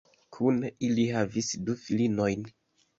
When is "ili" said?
0.89-1.05